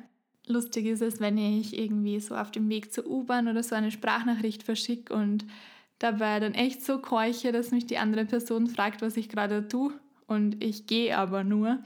Lustig 0.48 0.86
ist 0.86 1.02
es, 1.02 1.20
wenn 1.20 1.38
ich 1.38 1.78
irgendwie 1.78 2.22
so 2.22 2.38
auf 2.38 2.52
dem 2.52 2.70
Weg 2.70 2.94
zur 2.94 3.06
U-Bahn 3.06 3.50
oder 3.50 3.64
so 3.64 3.76
eine 3.76 3.92
Sprachnachricht 3.92 4.64
verschicke 4.64 5.14
und 5.14 5.44
dabei 6.00 6.40
dann 6.40 6.54
echt 6.54 6.86
so 6.86 7.00
keuche, 7.00 7.52
dass 7.52 7.72
mich 7.72 7.86
die 7.86 7.98
andere 7.98 8.24
Person 8.24 8.68
fragt, 8.68 9.02
was 9.02 9.18
ich 9.18 9.28
gerade 9.28 9.68
tue 9.68 9.92
und 10.26 10.64
ich 10.64 10.88
gehe 10.88 11.18
aber 11.18 11.44
nur. 11.44 11.80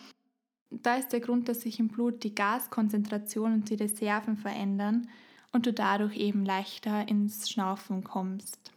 Da 0.70 0.96
ist 0.96 1.14
der 1.14 1.20
Grund, 1.20 1.48
dass 1.48 1.62
sich 1.62 1.80
im 1.80 1.88
Blut 1.88 2.24
die 2.24 2.36
Gaskonzentration 2.36 3.54
und 3.54 3.70
die 3.70 3.76
Reserven 3.76 4.36
verändern 4.36 5.08
und 5.52 5.66
du 5.66 5.74
dadurch 5.74 6.18
eben 6.18 6.46
leichter 6.46 7.08
ins 7.08 7.50
Schnaufen 7.50 8.04
kommst. 8.04 8.72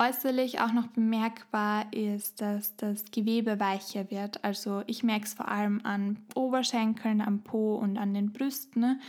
Äußerlich 0.00 0.60
auch 0.60 0.72
noch 0.72 0.86
bemerkbar 0.88 1.92
ist, 1.92 2.40
dass 2.40 2.76
das 2.76 3.04
Gewebe 3.10 3.58
weicher 3.58 4.10
wird. 4.12 4.44
Also 4.44 4.84
ich 4.86 5.02
merke 5.02 5.24
es 5.24 5.34
vor 5.34 5.48
allem 5.48 5.80
an 5.82 6.18
Oberschenkeln, 6.36 7.20
am 7.20 7.40
Po 7.42 7.74
und 7.74 7.98
an 7.98 8.14
den 8.14 8.32
Brüsten. 8.32 9.00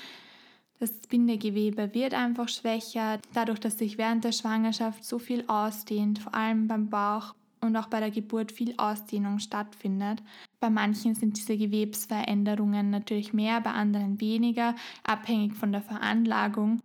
Das 0.79 0.91
Bindegewebe 0.91 1.93
wird 1.93 2.15
einfach 2.15 2.47
schwächer, 2.47 3.19
dadurch, 3.33 3.59
dass 3.59 3.77
sich 3.77 3.99
während 3.99 4.23
der 4.23 4.31
Schwangerschaft 4.31 5.03
so 5.03 5.19
viel 5.19 5.43
ausdehnt, 5.47 6.19
vor 6.19 6.33
allem 6.33 6.67
beim 6.67 6.89
Bauch 6.89 7.35
und 7.61 7.75
auch 7.75 7.87
bei 7.87 7.99
der 7.99 8.11
Geburt 8.11 8.51
viel 8.51 8.73
Ausdehnung 8.77 9.39
stattfindet. 9.39 10.23
Bei 10.59 10.69
manchen 10.69 11.15
sind 11.15 11.37
diese 11.37 11.57
Gewebsveränderungen 11.57 12.89
natürlich 12.89 13.33
mehr, 13.33 13.61
bei 13.61 13.71
anderen 13.71 14.19
weniger, 14.21 14.75
abhängig 15.03 15.53
von 15.53 15.71
der 15.71 15.81
Veranlagung. 15.81 16.79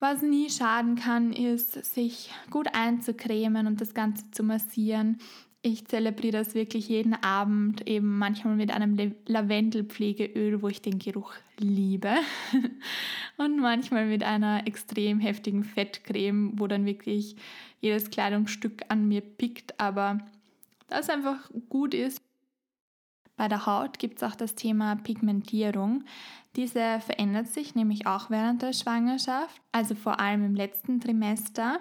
Was 0.00 0.22
nie 0.22 0.50
schaden 0.50 0.96
kann, 0.96 1.32
ist, 1.32 1.72
sich 1.84 2.30
gut 2.50 2.68
einzucremen 2.74 3.66
und 3.66 3.80
das 3.80 3.94
Ganze 3.94 4.30
zu 4.32 4.42
massieren. 4.42 5.18
Ich 5.66 5.86
zelebriere 5.86 6.36
das 6.36 6.54
wirklich 6.54 6.90
jeden 6.90 7.14
Abend, 7.14 7.88
eben 7.88 8.18
manchmal 8.18 8.54
mit 8.54 8.70
einem 8.70 9.14
Lavendelpflegeöl, 9.24 10.60
wo 10.60 10.68
ich 10.68 10.82
den 10.82 10.98
Geruch 10.98 11.32
liebe. 11.58 12.16
Und 13.38 13.58
manchmal 13.60 14.04
mit 14.04 14.22
einer 14.22 14.66
extrem 14.66 15.20
heftigen 15.20 15.64
Fettcreme, 15.64 16.52
wo 16.60 16.66
dann 16.66 16.84
wirklich 16.84 17.36
jedes 17.80 18.10
Kleidungsstück 18.10 18.82
an 18.90 19.08
mir 19.08 19.22
pickt, 19.22 19.80
aber 19.80 20.18
das 20.88 21.08
einfach 21.08 21.50
gut 21.70 21.94
ist. 21.94 22.20
Bei 23.38 23.48
der 23.48 23.64
Haut 23.64 23.98
gibt 23.98 24.18
es 24.18 24.22
auch 24.22 24.36
das 24.36 24.56
Thema 24.56 24.96
Pigmentierung. 24.96 26.04
Diese 26.56 27.00
verändert 27.00 27.48
sich 27.48 27.74
nämlich 27.74 28.06
auch 28.06 28.28
während 28.28 28.60
der 28.60 28.74
Schwangerschaft, 28.74 29.62
also 29.72 29.94
vor 29.94 30.20
allem 30.20 30.44
im 30.44 30.54
letzten 30.54 31.00
Trimester. 31.00 31.80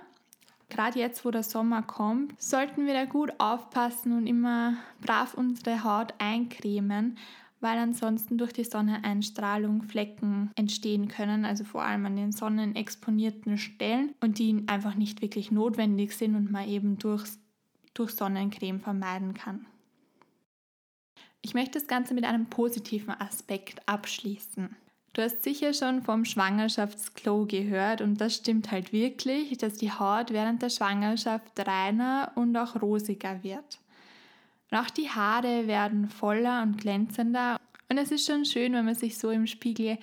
Gerade 0.69 0.99
jetzt, 0.99 1.23
wo 1.23 1.31
der 1.31 1.43
Sommer 1.43 1.83
kommt, 1.83 2.41
sollten 2.41 2.85
wir 2.85 2.93
da 2.93 3.05
gut 3.05 3.31
aufpassen 3.39 4.11
und 4.13 4.27
immer 4.27 4.75
brav 5.01 5.33
unsere 5.33 5.83
Haut 5.83 6.13
eincremen, 6.17 7.17
weil 7.59 7.77
ansonsten 7.77 8.37
durch 8.37 8.53
die 8.53 8.63
Sonneneinstrahlung 8.63 9.83
Flecken 9.83 10.51
entstehen 10.55 11.07
können, 11.07 11.45
also 11.45 11.63
vor 11.63 11.83
allem 11.83 12.05
an 12.05 12.15
den 12.15 12.31
sonnenexponierten 12.31 13.57
Stellen 13.57 14.13
und 14.19 14.39
die 14.39 14.63
einfach 14.67 14.95
nicht 14.95 15.21
wirklich 15.21 15.51
notwendig 15.51 16.13
sind 16.13 16.35
und 16.35 16.51
man 16.51 16.67
eben 16.67 16.97
durch, 16.97 17.25
durch 17.93 18.11
Sonnencreme 18.11 18.81
vermeiden 18.81 19.33
kann. 19.33 19.65
Ich 21.41 21.53
möchte 21.53 21.79
das 21.79 21.87
Ganze 21.87 22.13
mit 22.13 22.25
einem 22.25 22.47
positiven 22.47 23.11
Aspekt 23.11 23.87
abschließen. 23.87 24.75
Du 25.13 25.21
hast 25.21 25.43
sicher 25.43 25.73
schon 25.73 26.01
vom 26.01 26.25
Schwangerschaftsklo 26.25 27.45
gehört 27.45 28.01
und 28.01 28.19
das 28.19 28.35
stimmt 28.35 28.71
halt 28.71 28.91
wirklich, 28.91 29.57
dass 29.57 29.75
die 29.75 29.91
Haut 29.91 30.31
während 30.31 30.63
der 30.63 30.69
Schwangerschaft 30.69 31.51
reiner 31.59 32.31
und 32.35 32.57
auch 32.57 32.81
rosiger 32.81 33.43
wird. 33.43 33.79
Und 34.71 34.79
auch 34.79 34.89
die 34.89 35.09
Haare 35.11 35.67
werden 35.67 36.09
voller 36.09 36.63
und 36.63 36.81
glänzender 36.81 37.59
und 37.93 37.99
es 37.99 38.09
ist 38.09 38.25
schon 38.25 38.43
schön, 38.43 38.73
wenn 38.73 38.85
man 38.85 38.95
sich 38.95 39.19
so 39.19 39.29
im 39.29 39.45
Spiegel 39.45 39.99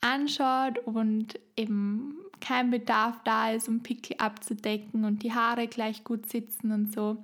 anschaut 0.00 0.78
und 0.86 1.38
eben 1.54 2.16
kein 2.40 2.70
Bedarf 2.70 3.20
da 3.24 3.50
ist, 3.50 3.68
um 3.68 3.82
Pickel 3.82 4.16
abzudecken 4.16 5.04
und 5.04 5.22
die 5.22 5.34
Haare 5.34 5.66
gleich 5.68 6.02
gut 6.02 6.30
sitzen 6.30 6.72
und 6.72 6.94
so. 6.94 7.18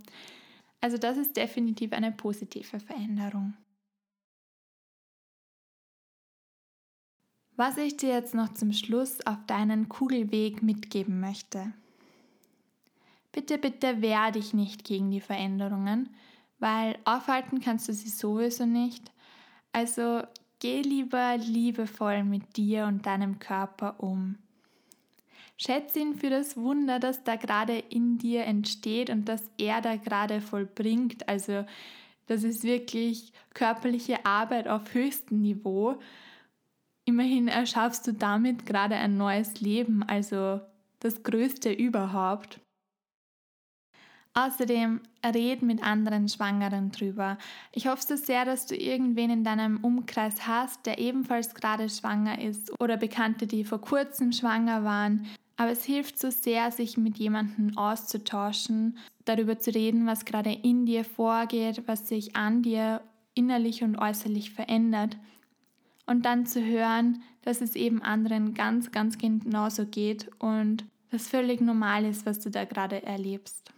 Also 0.83 0.99
das 0.99 1.17
ist 1.17 1.35
definitiv 1.35 1.95
eine 1.95 2.13
positive 2.13 2.79
Veränderung. 2.79 3.55
Was 7.57 7.77
ich 7.77 7.97
dir 7.97 8.11
jetzt 8.11 8.35
noch 8.35 8.55
zum 8.55 8.73
Schluss 8.73 9.25
auf 9.27 9.39
deinen 9.47 9.89
Kugelweg 9.89 10.63
mitgeben 10.63 11.21
möchte. 11.21 11.73
Bitte, 13.31 13.59
bitte 13.59 14.01
wehr 14.03 14.31
dich 14.31 14.55
nicht 14.55 14.85
gegen 14.85 15.11
die 15.11 15.21
Veränderungen, 15.21 16.09
weil 16.59 16.99
aufhalten 17.05 17.61
kannst 17.61 17.89
du 17.89 17.93
sie 17.93 18.09
sowieso 18.09 18.67
nicht. 18.67 19.11
Also 19.73 20.23
geh 20.61 20.83
lieber 20.83 21.37
liebevoll 21.39 22.25
mit 22.25 22.57
dir 22.57 22.87
und 22.87 23.07
deinem 23.07 23.39
Körper 23.39 24.01
um. 24.01 24.37
Schätze 25.57 26.01
ihn 26.01 26.15
für 26.15 26.31
das 26.31 26.57
Wunder, 26.57 26.99
das 26.99 27.23
da 27.25 27.37
gerade 27.37 27.79
in 27.79 28.19
dir 28.19 28.45
entsteht 28.45 29.11
und 29.11 29.27
das 29.27 29.43
er 29.59 29.81
da 29.81 29.97
gerade 29.97 30.41
vollbringt. 30.41 31.29
Also 31.29 31.65
das 32.27 32.45
ist 32.45 32.65
wirklich 32.65 33.33
körperliche 33.55 34.25
Arbeit 34.25 34.69
auf 34.69 34.95
höchstem 34.95 35.41
Niveau. 35.41 35.99
Immerhin 37.05 37.49
erschaffst 37.49 38.07
du 38.07 38.13
damit 38.13 38.65
gerade 38.65 38.95
ein 38.95 39.17
neues 39.17 39.61
Leben, 39.61 40.03
also 40.05 40.61
das 41.01 41.23
Größte 41.25 41.73
überhaupt. 41.73 42.61
Außerdem 44.35 45.01
red 45.27 45.63
mit 45.63 45.83
anderen 45.83 46.29
Schwangeren 46.29 46.91
drüber. 46.91 47.37
Ich 47.73 47.87
hoffe 47.87 48.03
so 48.03 48.17
sehr, 48.17 48.45
dass 48.47 48.67
du 48.67 48.75
irgendwen 48.75 49.31
in 49.31 49.45
deinem 49.45 49.79
Umkreis 49.79 50.47
hast, 50.47 50.87
der 50.87 50.99
ebenfalls 50.99 51.55
gerade 51.55 51.91
schwanger 51.91 52.41
ist 52.41 52.73
oder 52.81 52.97
Bekannte, 52.97 53.47
die 53.47 53.65
vor 53.65 53.81
kurzem 53.81 54.33
schwanger 54.33 54.85
waren. 54.85 55.27
Aber 55.57 55.71
es 55.71 55.85
hilft 55.85 56.19
so 56.19 56.31
sehr, 56.31 56.71
sich 56.71 56.97
mit 56.97 57.19
jemandem 57.19 57.77
auszutauschen, 57.77 58.97
darüber 59.27 59.59
zu 59.59 59.75
reden, 59.75 60.07
was 60.07 60.25
gerade 60.25 60.53
in 60.53 60.87
dir 60.87 61.05
vorgeht, 61.05 61.83
was 61.87 62.09
sich 62.09 62.35
an 62.35 62.63
dir 62.63 63.03
innerlich 63.35 63.83
und 63.83 63.99
äußerlich 63.99 64.53
verändert 64.53 65.19
und 66.07 66.25
dann 66.25 66.47
zu 66.47 66.65
hören, 66.65 67.23
dass 67.43 67.61
es 67.61 67.75
eben 67.75 68.03
anderen 68.03 68.55
ganz, 68.55 68.91
ganz 68.91 69.19
genauso 69.19 69.87
geht 69.87 70.31
und 70.39 70.85
das 71.11 71.29
völlig 71.29 71.61
normal 71.61 72.05
ist, 72.05 72.27
was 72.27 72.41
du 72.41 72.51
da 72.51 72.65
gerade 72.65 73.03
erlebst. 73.03 73.73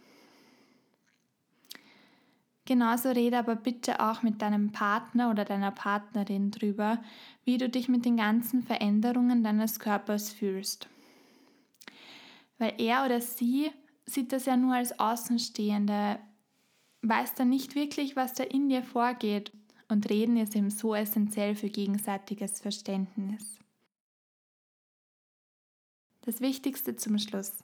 Genauso 2.65 3.09
rede 3.09 3.37
aber 3.37 3.55
bitte 3.55 3.99
auch 3.99 4.23
mit 4.23 4.41
deinem 4.41 4.71
Partner 4.71 5.29
oder 5.29 5.45
deiner 5.45 5.71
Partnerin 5.71 6.49
drüber, 6.49 6.99
wie 7.43 7.57
du 7.57 7.69
dich 7.69 7.89
mit 7.89 8.05
den 8.05 8.17
ganzen 8.17 8.63
Veränderungen 8.63 9.43
deines 9.43 9.79
Körpers 9.79 10.31
fühlst. 10.31 10.87
Weil 12.57 12.73
er 12.79 13.05
oder 13.05 13.21
sie 13.21 13.69
sieht 14.07 14.31
das 14.31 14.45
ja 14.45 14.57
nur 14.57 14.75
als 14.75 14.99
Außenstehende, 14.99 16.17
weiß 17.03 17.35
dann 17.35 17.49
nicht 17.49 17.75
wirklich, 17.75 18.15
was 18.15 18.33
da 18.33 18.43
in 18.43 18.69
dir 18.69 18.81
vorgeht 18.81 19.51
und 19.87 20.09
Reden 20.09 20.37
ist 20.37 20.55
eben 20.55 20.69
so 20.69 20.95
essentiell 20.95 21.55
für 21.55 21.69
gegenseitiges 21.69 22.59
Verständnis. 22.59 23.59
Das 26.21 26.41
Wichtigste 26.41 26.95
zum 26.95 27.19
Schluss. 27.19 27.63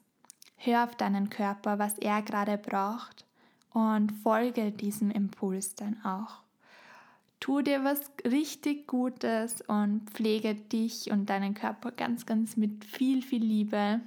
Hör 0.56 0.84
auf 0.84 0.96
deinen 0.96 1.30
Körper, 1.30 1.80
was 1.80 1.98
er 1.98 2.22
gerade 2.22 2.58
braucht 2.58 3.25
und 3.74 4.12
folge 4.12 4.72
diesem 4.72 5.10
Impuls 5.10 5.74
dann 5.74 6.00
auch. 6.06 6.44
Tu 7.40 7.63
dir 7.63 7.84
was 7.84 8.00
richtig 8.24 8.86
Gutes 8.86 9.62
und 9.62 10.08
pflege 10.12 10.54
dich 10.54 11.10
und 11.10 11.28
deinen 11.32 11.56
Körper 11.56 11.92
ganz, 11.92 12.28
ganz 12.28 12.56
mit 12.56 12.86
viel, 12.86 13.24
viel 13.24 13.44
Liebe. 13.44 14.01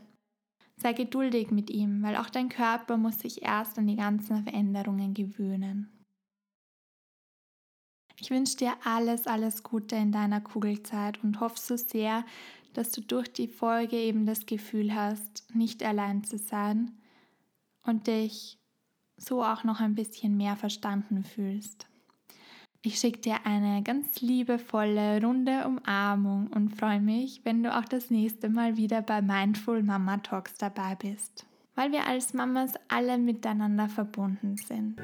Sei 0.76 0.92
geduldig 0.92 1.50
mit 1.50 1.68
ihm, 1.70 2.04
weil 2.04 2.14
auch 2.14 2.30
dein 2.30 2.48
Körper 2.48 2.96
muss 2.96 3.18
sich 3.18 3.42
erst 3.42 3.76
an 3.76 3.88
die 3.88 3.96
ganzen 3.96 4.44
Veränderungen 4.44 5.14
gewöhnen. 5.14 5.93
Ich 8.20 8.30
wünsche 8.30 8.56
dir 8.56 8.72
alles, 8.84 9.26
alles 9.26 9.62
Gute 9.62 9.96
in 9.96 10.12
deiner 10.12 10.40
Kugelzeit 10.40 11.22
und 11.22 11.40
hoffe 11.40 11.58
so 11.58 11.76
sehr, 11.76 12.24
dass 12.72 12.90
du 12.90 13.00
durch 13.00 13.32
die 13.32 13.48
Folge 13.48 13.96
eben 13.96 14.26
das 14.26 14.46
Gefühl 14.46 14.94
hast, 14.94 15.44
nicht 15.54 15.82
allein 15.82 16.24
zu 16.24 16.38
sein 16.38 16.92
und 17.82 18.06
dich 18.06 18.58
so 19.16 19.42
auch 19.42 19.64
noch 19.64 19.80
ein 19.80 19.94
bisschen 19.94 20.36
mehr 20.36 20.56
verstanden 20.56 21.24
fühlst. 21.24 21.86
Ich 22.82 22.98
schicke 22.98 23.20
dir 23.20 23.46
eine 23.46 23.82
ganz 23.82 24.20
liebevolle, 24.20 25.22
runde 25.22 25.64
Umarmung 25.66 26.48
und 26.48 26.76
freue 26.76 27.00
mich, 27.00 27.40
wenn 27.44 27.62
du 27.62 27.74
auch 27.74 27.86
das 27.86 28.10
nächste 28.10 28.50
Mal 28.50 28.76
wieder 28.76 29.00
bei 29.00 29.22
Mindful 29.22 29.82
Mama 29.82 30.18
Talks 30.18 30.54
dabei 30.58 30.94
bist, 30.94 31.46
weil 31.76 31.92
wir 31.92 32.06
als 32.06 32.34
Mamas 32.34 32.74
alle 32.88 33.16
miteinander 33.16 33.88
verbunden 33.88 34.56
sind. 34.58 35.00